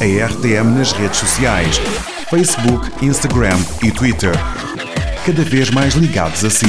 [0.00, 1.76] a RTM nas redes sociais:
[2.30, 4.32] Facebook, Instagram e Twitter.
[5.26, 6.66] Cada vez mais ligados a si.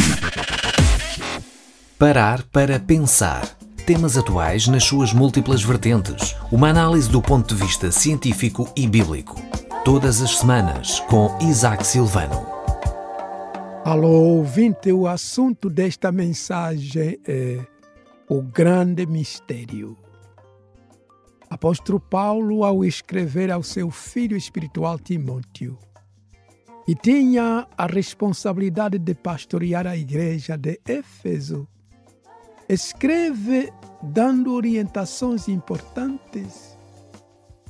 [1.97, 3.47] Parar para pensar.
[3.85, 6.35] Temas atuais nas suas múltiplas vertentes.
[6.51, 9.35] Uma análise do ponto de vista científico e bíblico.
[9.85, 12.47] Todas as semanas, com Isaac Silvano.
[13.85, 17.59] Alô, ouvinte, o assunto desta mensagem é
[18.27, 19.95] o grande mistério.
[21.49, 25.77] Apóstolo Paulo, ao escrever ao seu filho espiritual Timóteo,
[26.87, 31.67] e tinha a responsabilidade de pastorear a igreja de Éfeso,
[32.67, 36.77] escreve dando orientações importantes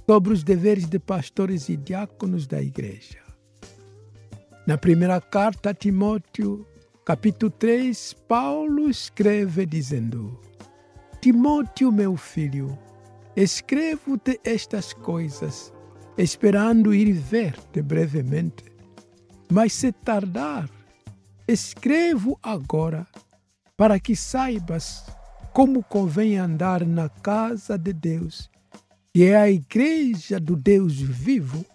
[0.05, 3.19] sobre os deveres de pastores e diáconos da igreja.
[4.67, 6.65] Na primeira carta a Timóteo,
[7.05, 10.39] capítulo 3, Paulo escreve dizendo:
[11.21, 12.77] Timóteo, meu filho,
[13.43, 15.71] escrevo-te estas coisas,
[16.17, 18.65] esperando ir ver-te brevemente.
[19.49, 20.69] Mas se tardar,
[21.47, 23.07] escrevo agora,
[23.77, 25.05] para que saibas
[25.53, 28.49] como convém andar na casa de Deus,
[29.13, 31.65] que é a igreja do Deus vivo,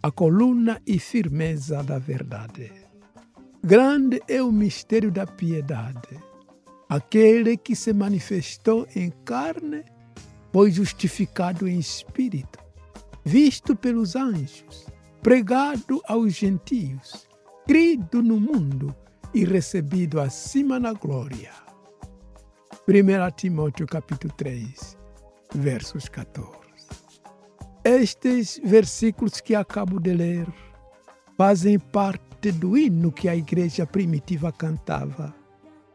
[0.00, 2.70] a coluna e firmeza da verdade.
[3.60, 6.16] Grande é o mistério da piedade.
[6.88, 9.84] Aquele que se manifestou em carne
[10.56, 12.58] foi justificado em espírito,
[13.22, 14.86] visto pelos anjos,
[15.22, 17.28] pregado aos gentios,
[17.66, 18.96] crido no mundo
[19.34, 21.52] e recebido acima na glória.
[22.88, 24.96] 1 Timóteo capítulo 3,
[25.54, 26.50] versos 14.
[27.84, 30.48] Estes versículos que acabo de ler
[31.36, 35.36] fazem parte do hino que a igreja primitiva cantava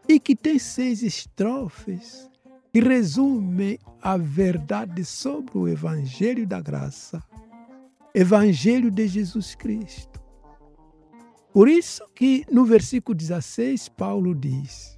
[0.07, 2.29] e que tem seis estrofes
[2.71, 7.21] que resumem a verdade sobre o Evangelho da Graça,
[8.13, 10.21] Evangelho de Jesus Cristo.
[11.53, 14.97] Por isso que no versículo 16 Paulo diz: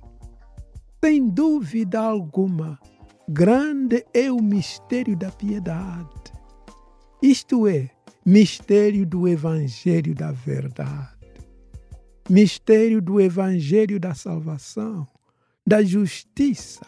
[1.03, 2.79] sem dúvida alguma,
[3.27, 6.31] grande é o mistério da piedade.
[7.21, 7.89] Isto é,
[8.25, 11.11] mistério do Evangelho da verdade.
[12.29, 15.05] Mistério do Evangelho da salvação,
[15.67, 16.85] da justiça,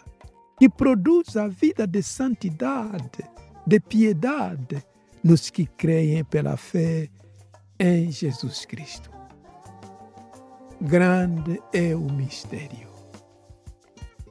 [0.57, 3.23] que produz a vida de santidade,
[3.66, 4.83] de piedade
[5.23, 7.09] nos que creem pela fé
[7.79, 9.09] em Jesus Cristo.
[10.79, 12.89] Grande é o mistério.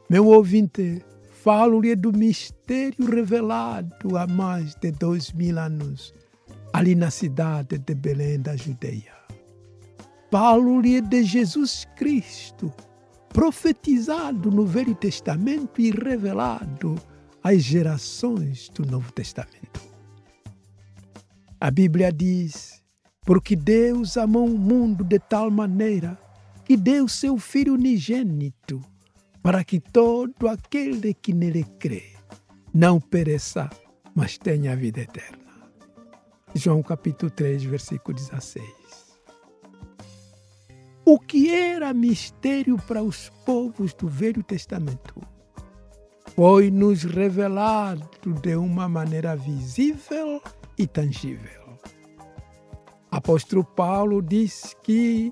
[0.08, 1.04] Meu ouvinte,
[1.42, 6.14] falo-lhe do mistério revelado há mais de dois mil anos,
[6.72, 9.14] ali na cidade de Belém da Judeia.
[10.30, 12.72] Falo-lhe de Jesus Cristo,
[13.34, 16.94] profetizado no Velho Testamento e revelado
[17.42, 19.82] às gerações do Novo Testamento.
[21.60, 22.80] A Bíblia diz:
[23.26, 26.16] Porque Deus amou o mundo de tal maneira
[26.64, 28.80] que deu seu Filho unigênito
[29.42, 32.14] para que todo aquele que nele crê
[32.72, 33.68] não pereça,
[34.14, 35.44] mas tenha a vida eterna.
[36.54, 38.64] João capítulo 3, versículo 16.
[41.06, 45.14] O que era mistério para os povos do Velho Testamento
[46.34, 48.08] foi nos revelado
[48.40, 50.40] de uma maneira visível
[50.78, 51.78] e tangível.
[53.10, 55.30] Apóstolo Paulo diz que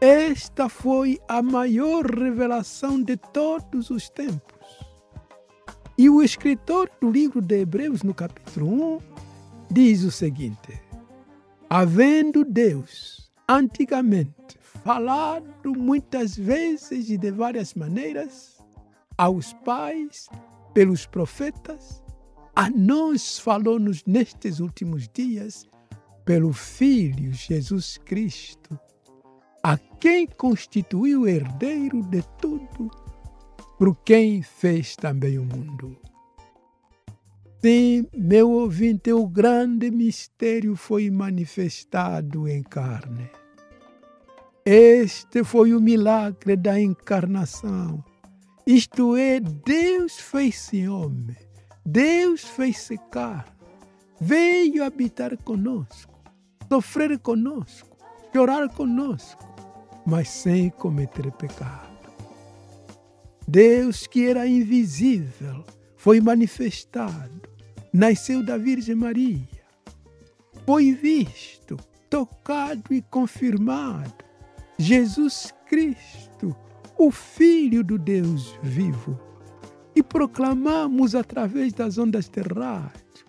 [0.00, 4.60] esta foi a maior revelação de todos os tempos.
[5.98, 8.98] E o escritor do livro de Hebreus, no capítulo 1,
[9.72, 10.80] diz o seguinte:
[11.68, 18.58] Havendo Deus antigamente falado muitas vezes e de várias maneiras
[19.16, 20.28] aos pais
[20.72, 22.02] pelos profetas,
[22.54, 25.66] a nós falou-nos nestes últimos dias
[26.24, 28.78] pelo Filho Jesus Cristo
[29.62, 32.90] a quem constituiu herdeiro de tudo,
[33.78, 35.96] por quem fez também o mundo.
[37.62, 43.30] Sim, meu ouvinte, o grande mistério foi manifestado em carne.
[44.72, 48.04] Este foi o milagre da encarnação.
[48.64, 51.36] Isto é, Deus fez-se homem,
[51.84, 53.50] Deus fez-se carne,
[54.20, 56.22] veio habitar conosco,
[56.68, 57.96] sofrer conosco,
[58.32, 59.44] chorar conosco,
[60.06, 62.08] mas sem cometer pecado.
[63.48, 65.64] Deus que era invisível
[65.96, 67.42] foi manifestado,
[67.92, 69.64] nasceu da Virgem Maria,
[70.64, 71.76] foi visto,
[72.08, 74.29] tocado e confirmado.
[74.82, 76.56] Jesus Cristo,
[76.96, 79.20] o Filho do Deus vivo,
[79.94, 83.26] e proclamamos através das ondas de rádio,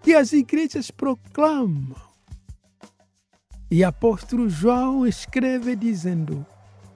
[0.00, 1.96] que as igrejas proclamam.
[3.68, 6.46] E apóstolo João escreve dizendo: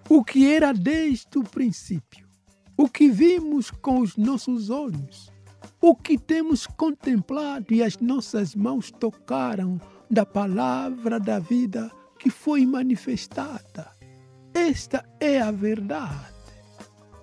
[0.08, 2.28] o que era desde o princípio,
[2.76, 5.32] o que vimos com os nossos olhos,
[5.80, 12.64] o que temos contemplado e as nossas mãos tocaram da palavra da vida que foi
[12.64, 13.95] manifestada.
[14.68, 16.34] Esta é a verdade.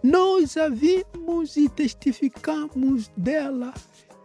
[0.01, 3.74] Nós a vimos e testificamos dela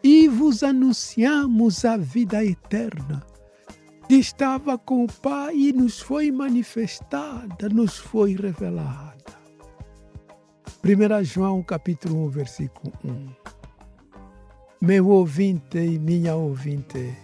[0.04, 3.26] e vos anunciamos a vida eterna
[4.08, 9.16] estava com o Pai e nos foi manifestada, nos foi revelada.
[10.84, 13.28] 1 João capítulo 1, versículo 1.
[14.80, 17.14] Meu ouvinte e minha ouvinte,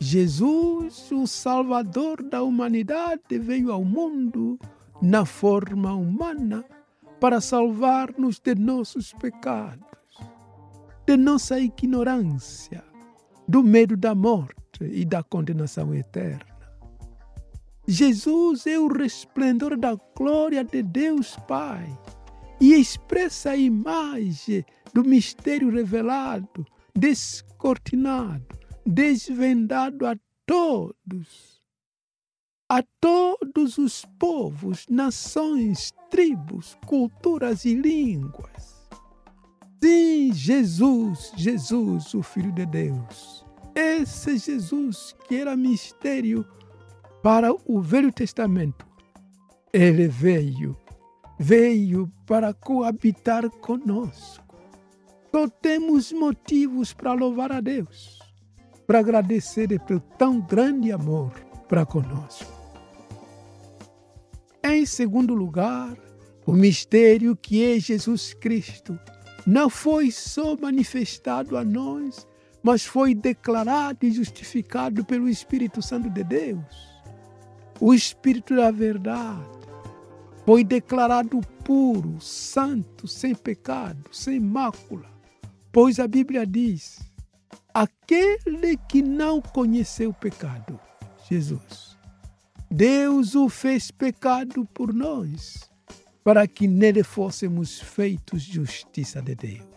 [0.00, 4.58] Jesus, o Salvador da humanidade, veio ao mundo
[5.00, 6.64] na forma humana
[7.20, 9.86] para salvar-nos de nossos pecados,
[11.06, 12.84] de nossa ignorância,
[13.46, 16.58] do medo da morte e da condenação eterna.
[17.86, 21.88] Jesus é o resplendor da glória de Deus Pai
[22.60, 28.46] e expressa a imagem do mistério revelado, descortinado,
[28.84, 31.57] desvendado a todos,
[32.68, 38.88] a todos os povos, nações, tribos, culturas e línguas.
[39.82, 43.48] Sim, Jesus, Jesus, o Filho de Deus
[43.78, 46.44] esse Jesus que era mistério
[47.22, 48.84] para o Velho Testamento,
[49.72, 50.76] ele veio,
[51.38, 54.56] veio para coabitar conosco.
[55.30, 58.18] Só temos motivos para louvar a Deus,
[58.84, 61.32] para agradecer pelo tão grande amor
[61.68, 62.57] para conosco.
[64.62, 65.96] Em segundo lugar,
[66.46, 68.98] o mistério que é Jesus Cristo
[69.46, 72.26] não foi só manifestado a nós
[72.62, 76.88] mas foi declarado e justificado pelo Espírito Santo de Deus.
[77.80, 79.48] O Espírito da verdade
[80.44, 85.08] foi declarado puro, santo, sem pecado, sem mácula,
[85.70, 86.98] pois a Bíblia diz:
[87.72, 90.80] aquele que não conheceu o pecado,
[91.28, 91.97] Jesus,
[92.70, 95.70] Deus o fez pecado por nós,
[96.22, 99.68] para que nele fôssemos feitos justiça de Deus.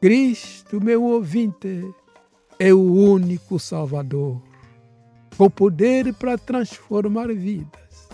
[0.00, 1.82] Cristo, meu ouvinte,
[2.60, 4.40] é o único Salvador,
[5.36, 8.08] com poder para transformar vidas,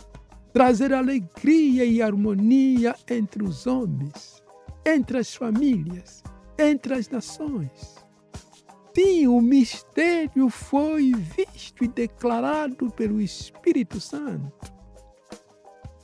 [0.51, 4.43] trazer alegria e harmonia entre os homens,
[4.87, 6.23] entre as famílias,
[6.59, 8.00] entre as nações.
[8.95, 14.73] Sim, o mistério foi visto e declarado pelo Espírito Santo.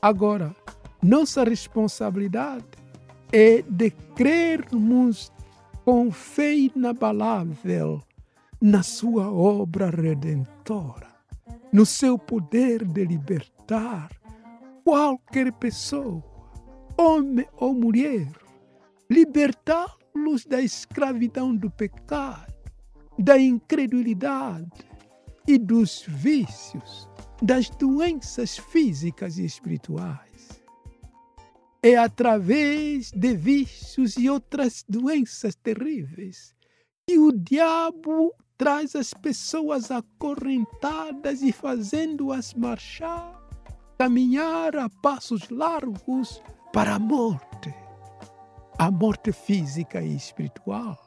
[0.01, 0.55] Agora,
[1.03, 2.65] nossa responsabilidade
[3.33, 5.33] é de crermos
[5.85, 8.01] com fé inabalável
[8.61, 11.09] na sua obra redentora,
[11.73, 14.11] no seu poder de libertar
[14.85, 16.23] qualquer pessoa,
[16.97, 18.29] homem ou mulher,
[19.11, 22.56] libertá-los da escravidão do pecado,
[23.19, 24.85] da incredulidade
[25.47, 27.09] e dos vícios,
[27.41, 30.63] das doenças físicas e espirituais.
[31.83, 36.55] É através de vícios e outras doenças terríveis
[37.07, 43.41] que o diabo traz as pessoas acorrentadas e fazendo-as marchar,
[43.99, 46.43] caminhar a passos largos
[46.73, 47.73] para a morte,
[48.79, 51.06] a morte física e espiritual,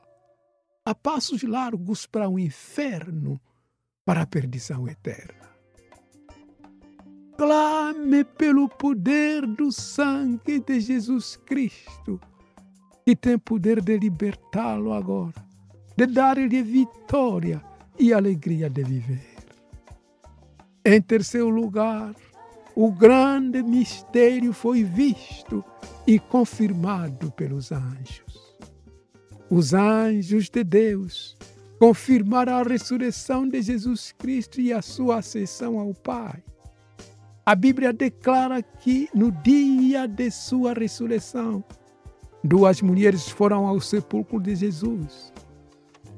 [0.90, 3.40] a passos largos para o inferno,
[4.04, 5.48] para a perdição eterna.
[7.38, 12.20] Clame pelo poder do sangue de Jesus Cristo,
[13.06, 15.46] que tem poder de libertá-lo agora,
[15.96, 17.64] de dar-lhe vitória
[18.00, 19.38] e alegria de viver.
[20.84, 22.16] Em terceiro lugar,
[22.76, 25.64] o grande mistério foi visto
[26.08, 28.49] e confirmado pelos anjos.
[29.52, 31.36] Os anjos de Deus
[31.80, 36.44] confirmaram a ressurreição de Jesus Cristo e a sua ascensão ao Pai.
[37.44, 41.64] A Bíblia declara que no dia de sua ressurreição,
[42.44, 45.34] duas mulheres foram ao sepulcro de Jesus.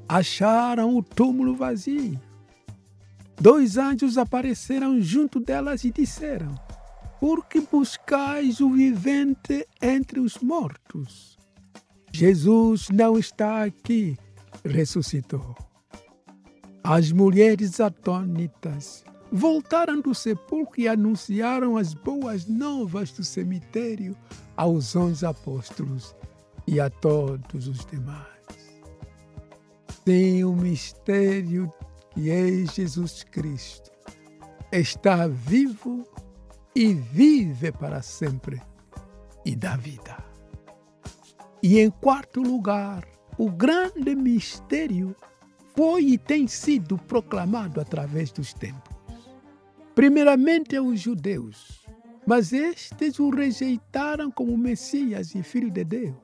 [0.06, 2.20] Acharam o túmulo vazio.
[3.40, 6.54] Dois anjos apareceram junto delas e disseram:
[7.18, 11.41] Por que buscais o vivente entre os mortos?
[12.14, 14.18] Jesus não está aqui,
[14.64, 15.56] ressuscitou.
[16.84, 24.14] As mulheres atônitas voltaram do sepulcro e anunciaram as boas novas do cemitério
[24.56, 26.14] aos onze apóstolos
[26.66, 28.26] e a todos os demais.
[30.04, 31.72] Sim, o mistério
[32.10, 33.90] que é Jesus Cristo
[34.70, 36.04] está vivo
[36.74, 38.60] e vive para sempre
[39.44, 40.31] e dá vida.
[41.62, 43.06] E em quarto lugar,
[43.38, 45.14] o grande mistério
[45.76, 48.92] foi e tem sido proclamado através dos tempos.
[49.94, 51.86] Primeiramente aos judeus,
[52.26, 56.16] mas estes o rejeitaram como Messias e Filho de Deus.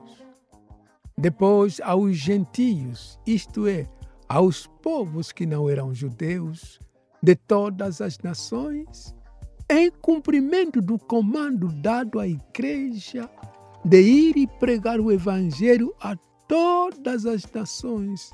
[1.17, 3.87] Depois aos gentios, isto é,
[4.27, 6.79] aos povos que não eram judeus,
[7.23, 9.15] de todas as nações,
[9.69, 13.29] em cumprimento do comando dado à igreja
[13.83, 16.15] de ir e pregar o evangelho a
[16.47, 18.31] todas as nações,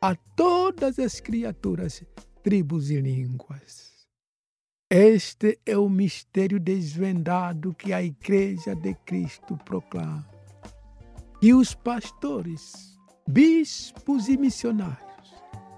[0.00, 2.02] a todas as criaturas,
[2.42, 4.06] tribos e línguas.
[4.88, 10.28] Este é o mistério desvendado que a Igreja de Cristo proclama.
[11.42, 15.34] E os pastores, bispos e missionários,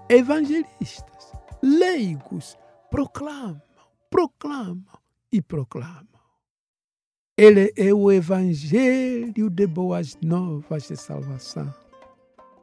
[0.07, 2.55] evangelistas, leigos,
[2.91, 3.61] proclamam,
[4.11, 4.99] proclamam
[5.31, 6.18] e proclamam.
[7.41, 11.73] Ele é o evangelho de boas novas de salvação,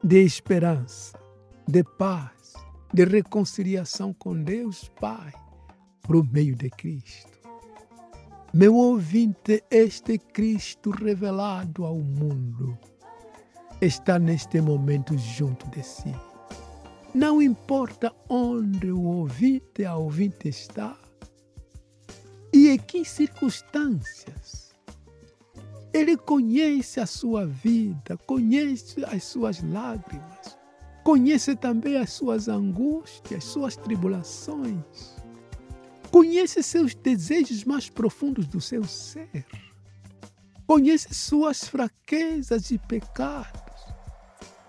[0.05, 1.19] de esperança,
[1.67, 2.53] de paz,
[2.93, 5.33] de reconciliação com Deus Pai
[6.03, 7.39] por meio de Cristo.
[8.53, 12.79] Meu ouvinte, este Cristo revelado ao mundo
[13.81, 16.15] está neste momento junto de si.
[17.15, 20.99] Não importa onde o ouvinte, a ouvinte está
[22.53, 24.66] e em que circunstâncias.
[25.97, 30.59] Ele conhece a sua vida, conhece as suas lágrimas,
[31.03, 35.17] conhece também as suas angústias, suas tribulações
[36.11, 39.45] Conhece seus desejos mais profundos do seu ser.
[40.67, 43.85] Conhece suas fraquezas e pecados.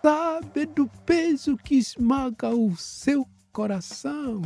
[0.02, 4.42] Sabe do peso que esmaga o seu coração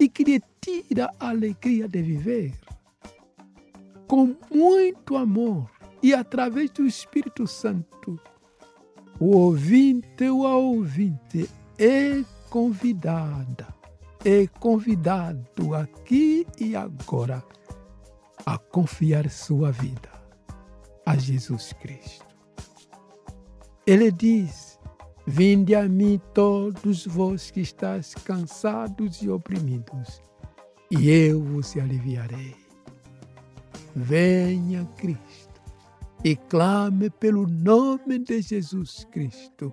[0.00, 2.54] e que lhe tira a alegria de viver.
[4.08, 5.70] Com muito amor
[6.02, 8.18] e através do Espírito Santo,
[9.20, 13.72] o ouvinte ou a ouvinte é convidada
[14.24, 17.42] é convidado aqui e agora
[18.46, 20.10] a confiar sua vida
[21.04, 22.24] a Jesus Cristo.
[23.86, 24.78] Ele diz:
[25.26, 30.22] Vinde a mim todos vós que estáis cansados e oprimidos,
[30.90, 32.54] e eu vos aliviarei.
[33.94, 35.51] Venha Cristo
[36.24, 39.72] e clame pelo nome de Jesus Cristo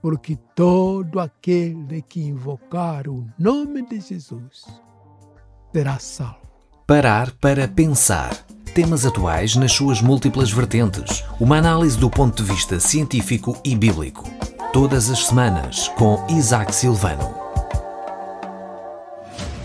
[0.00, 4.64] porque todo aquele que invocar o nome de Jesus
[5.72, 6.40] será salvo.
[6.86, 8.34] Parar para pensar.
[8.74, 11.24] Temas atuais nas suas múltiplas vertentes.
[11.40, 14.24] Uma análise do ponto de vista científico e bíblico.
[14.72, 17.34] Todas as semanas, com Isaac Silvano.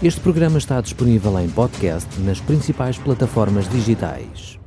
[0.03, 4.59] Este programa está disponível em podcast nas principais plataformas digitais.